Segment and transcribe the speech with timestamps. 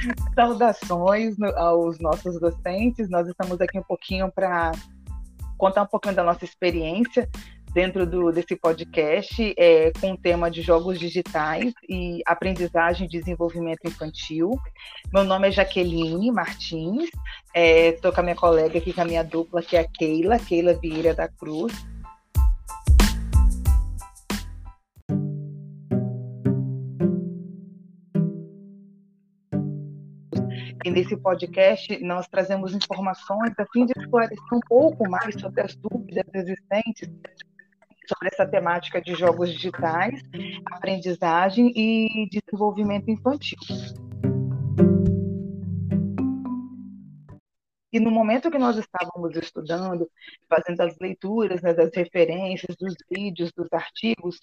[0.34, 3.08] Saudações aos nossos docentes.
[3.08, 4.72] Nós estamos aqui um pouquinho para
[5.56, 7.28] contar um pouquinho da nossa experiência
[7.72, 13.86] dentro do, desse podcast é, com o tema de jogos digitais e aprendizagem e desenvolvimento
[13.86, 14.58] infantil.
[15.12, 17.08] Meu nome é Jaqueline Martins,
[17.54, 20.38] estou é, com a minha colega aqui, com a minha dupla, que é a Keila,
[20.38, 21.72] Keila Vieira da Cruz.
[30.84, 35.76] E nesse podcast nós trazemos informações a fim de esclarecer um pouco mais sobre as
[35.76, 37.10] dúvidas existentes
[38.10, 40.20] sobre essa temática de jogos digitais,
[40.66, 43.58] aprendizagem e desenvolvimento infantil.
[47.92, 50.08] E no momento que nós estávamos estudando,
[50.48, 54.38] fazendo as leituras né, das referências, dos vídeos, dos artigos,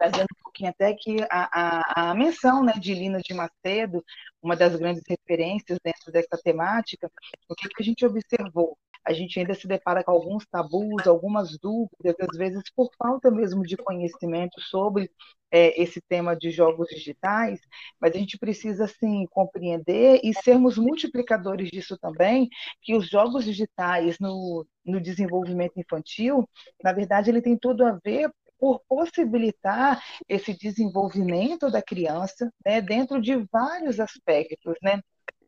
[0.00, 4.02] trazendo um pouquinho até que a, a, a menção né, de Lina de Macedo,
[4.42, 7.10] uma das grandes referências dentro dessa temática,
[7.46, 8.78] o que, que a gente observou?
[9.06, 13.62] A gente ainda se depara com alguns tabus, algumas dúvidas, às vezes por falta mesmo
[13.62, 15.10] de conhecimento sobre
[15.50, 17.60] é, esse tema de jogos digitais,
[18.00, 22.48] mas a gente precisa, sim, compreender e sermos multiplicadores disso também,
[22.82, 26.48] que os jogos digitais no, no desenvolvimento infantil,
[26.82, 28.30] na verdade, ele tem tudo a ver
[28.60, 35.00] por possibilitar esse desenvolvimento da criança né, dentro de vários aspectos, né?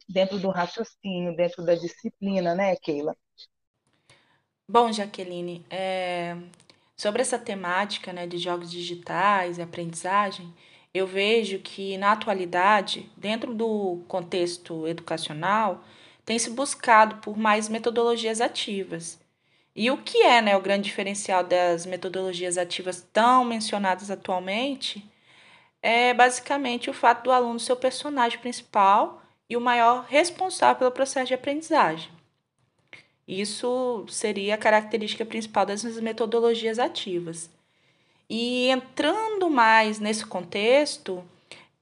[0.08, 3.16] dentro do raciocínio, dentro da disciplina, né, Keila?
[4.68, 6.36] Bom, Jaqueline, é...
[6.96, 10.52] sobre essa temática né, de jogos digitais e aprendizagem,
[10.94, 15.84] eu vejo que na atualidade, dentro do contexto educacional,
[16.24, 19.21] tem se buscado por mais metodologias ativas.
[19.74, 25.04] E o que é né, o grande diferencial das metodologias ativas tão mencionadas atualmente
[25.82, 30.92] é basicamente o fato do aluno ser o personagem principal e o maior responsável pelo
[30.92, 32.10] processo de aprendizagem.
[33.26, 37.50] Isso seria a característica principal das metodologias ativas.
[38.28, 41.24] E entrando mais nesse contexto,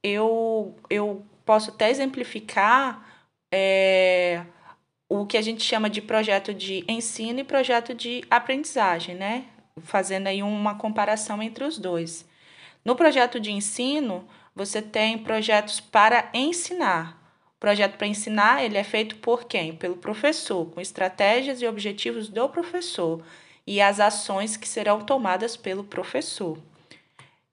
[0.03, 3.05] eu, eu posso até exemplificar
[3.51, 4.43] é,
[5.13, 9.43] o que a gente chama de projeto de ensino e projeto de aprendizagem, né?
[9.81, 12.25] Fazendo aí uma comparação entre os dois.
[12.85, 17.21] No projeto de ensino, você tem projetos para ensinar.
[17.57, 19.75] O projeto para ensinar, ele é feito por quem?
[19.75, 23.21] Pelo professor, com estratégias e objetivos do professor
[23.67, 26.57] e as ações que serão tomadas pelo professor.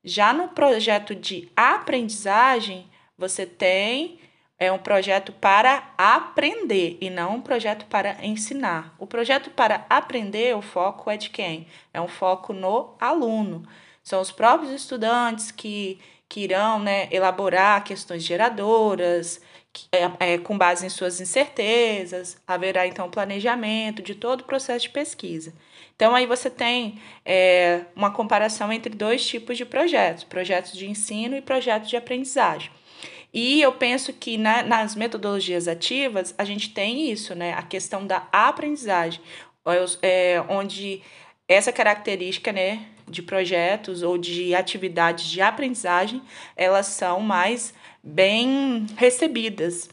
[0.04, 2.88] Já no projeto de aprendizagem,
[3.19, 4.20] você tem
[4.58, 8.94] é um projeto para aprender e não um projeto para ensinar.
[8.98, 11.66] O projeto para aprender, o foco é de quem?
[11.94, 13.66] É um foco no aluno.
[14.02, 19.41] São os próprios estudantes que, que irão né, elaborar questões geradoras,
[19.72, 24.86] que, é, é, com base em suas incertezas, haverá então planejamento de todo o processo
[24.86, 25.52] de pesquisa.
[25.94, 31.36] Então, aí você tem é, uma comparação entre dois tipos de projetos: projetos de ensino
[31.36, 32.70] e projetos de aprendizagem.
[33.33, 37.53] E eu penso que na, nas metodologias ativas a gente tem isso, né?
[37.53, 39.21] A questão da aprendizagem,
[40.00, 41.03] é, onde
[41.47, 46.22] essa característica, né, de projetos ou de atividades de aprendizagem,
[46.55, 47.72] elas são mais
[48.03, 49.88] bem recebidas.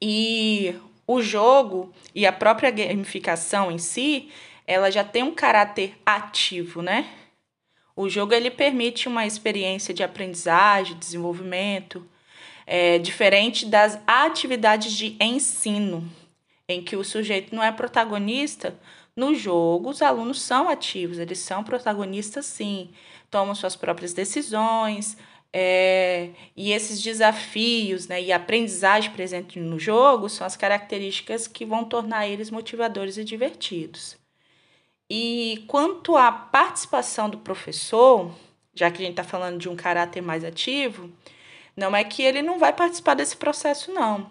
[0.00, 0.74] E
[1.06, 4.28] o jogo e a própria gamificação em si,
[4.66, 7.08] ela já tem um caráter ativo, né?
[7.94, 12.06] O jogo ele permite uma experiência de aprendizagem, desenvolvimento,
[12.66, 16.06] é, diferente das atividades de ensino,
[16.68, 18.76] em que o sujeito não é protagonista.
[19.14, 22.90] No jogo, os alunos são ativos, eles são protagonistas sim,
[23.30, 25.16] tomam suas próprias decisões,
[25.52, 31.82] é, e esses desafios né, e aprendizagem presente no jogo são as características que vão
[31.84, 34.18] tornar eles motivadores e divertidos.
[35.08, 38.34] E quanto à participação do professor,
[38.74, 41.10] já que a gente está falando de um caráter mais ativo,
[41.76, 44.30] não é que ele não vai participar desse processo, não.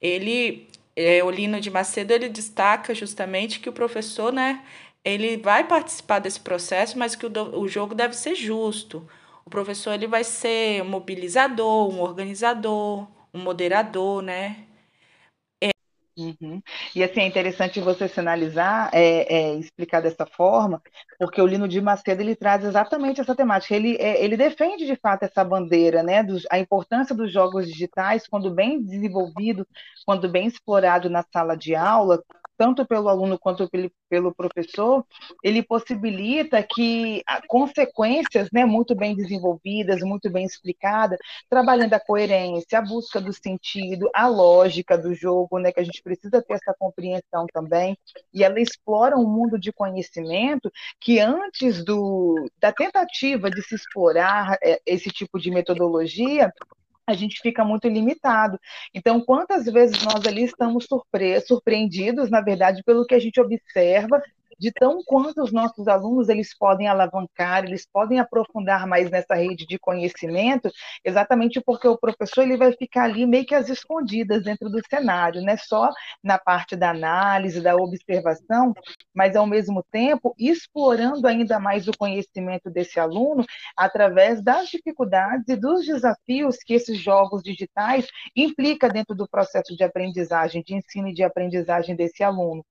[0.00, 4.64] Ele, é, o Lino de Macedo, ele destaca justamente que o professor, né,
[5.04, 9.06] ele vai participar desse processo, mas que o, o jogo deve ser justo.
[9.44, 14.67] O professor ele vai ser um mobilizador, um organizador, um moderador, né?
[16.40, 16.62] Uhum.
[16.94, 20.80] E assim, é interessante você sinalizar, é, é, explicar dessa forma,
[21.18, 23.74] porque o Lino de Macedo ele traz exatamente essa temática.
[23.74, 28.28] Ele, é, ele defende de fato essa bandeira, né, dos, a importância dos jogos digitais,
[28.28, 29.66] quando bem desenvolvido,
[30.06, 32.22] quando bem explorado na sala de aula,
[32.58, 33.70] tanto pelo aluno quanto
[34.10, 35.06] pelo, professor,
[35.44, 41.18] ele possibilita que consequências né, muito bem desenvolvidas, muito bem explicadas,
[41.48, 46.02] trabalhando a coerência, a busca do sentido, a lógica do jogo, né, que a gente
[46.02, 47.96] precisa ter essa compreensão também,
[48.34, 50.70] e ela explora um mundo de conhecimento
[51.00, 56.52] que antes do, da tentativa de se explorar é, esse tipo de metodologia,
[57.08, 58.60] a gente fica muito limitado.
[58.94, 64.22] Então, quantas vezes nós ali estamos surpre surpreendidos, na verdade, pelo que a gente observa
[64.58, 69.66] de tão quanto os nossos alunos eles podem alavancar, eles podem aprofundar mais nessa rede
[69.66, 70.70] de conhecimento,
[71.04, 75.40] exatamente porque o professor ele vai ficar ali meio que às escondidas dentro do cenário,
[75.42, 75.56] né?
[75.56, 75.90] Só
[76.22, 78.74] na parte da análise, da observação,
[79.14, 83.44] mas ao mesmo tempo explorando ainda mais o conhecimento desse aluno
[83.76, 88.06] através das dificuldades e dos desafios que esses jogos digitais
[88.36, 92.64] implica dentro do processo de aprendizagem, de ensino e de aprendizagem desse aluno.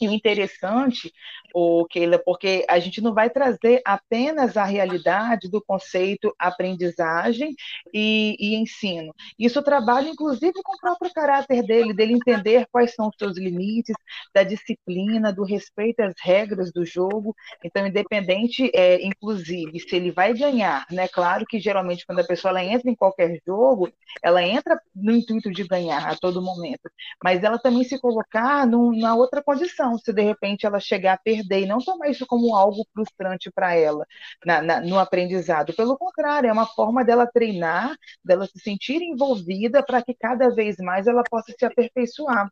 [0.00, 1.12] O interessante,
[1.54, 7.54] o Keila, porque a gente não vai trazer apenas a realidade do conceito aprendizagem
[7.92, 9.14] e, e, ensino.
[9.38, 13.94] Isso trabalha, inclusive, com o próprio caráter dele, dele entender quais são os seus limites,
[14.34, 17.34] da disciplina, do respeito às regras do jogo.
[17.64, 21.06] Então, independente, é, inclusive, se ele vai ganhar, né?
[21.08, 23.92] Claro que geralmente quando a pessoa ela entra em qualquer jogo,
[24.22, 26.90] ela entra no intuito de ganhar a todo momento,
[27.22, 31.60] mas ela também se colocar numa outra condição se de repente ela chegar a perder
[31.62, 34.06] e não tomar isso como algo frustrante para ela
[34.44, 35.74] na, na, no aprendizado.
[35.74, 37.94] Pelo contrário, é uma forma dela treinar,
[38.24, 42.48] dela se sentir envolvida para que cada vez mais ela possa se aperfeiçoar.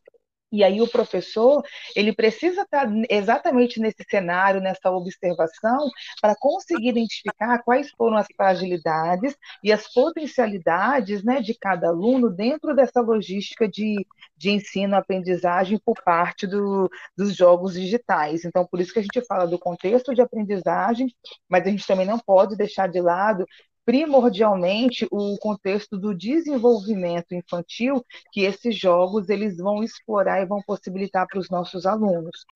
[0.53, 1.63] E aí o professor,
[1.95, 5.89] ele precisa estar exatamente nesse cenário, nessa observação,
[6.21, 12.75] para conseguir identificar quais foram as fragilidades e as potencialidades né, de cada aluno dentro
[12.75, 14.05] dessa logística de,
[14.37, 18.45] de ensino-aprendizagem por parte do, dos jogos digitais.
[18.45, 21.15] Então, por isso que a gente fala do contexto de aprendizagem,
[21.49, 23.47] mas a gente também não pode deixar de lado
[23.91, 31.27] primordialmente o contexto do desenvolvimento infantil que esses jogos eles vão explorar e vão possibilitar
[31.27, 32.47] para os nossos alunos.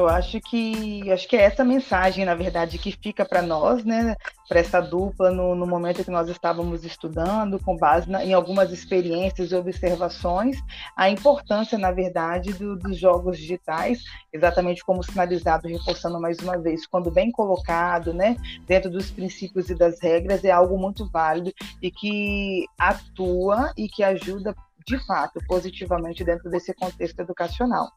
[0.00, 4.16] Eu acho que acho que é essa mensagem, na verdade, que fica para nós, né,
[4.48, 8.72] para essa dupla no, no, momento que nós estávamos estudando, com base na, em algumas
[8.72, 10.56] experiências e observações,
[10.96, 14.02] a importância, na verdade, do, dos jogos digitais,
[14.32, 19.74] exatamente como sinalizado, reforçando mais uma vez, quando bem colocado, né, dentro dos princípios e
[19.74, 21.52] das regras, é algo muito válido
[21.82, 24.56] e que atua e que ajuda
[24.86, 27.92] de fato positivamente dentro desse contexto educacional.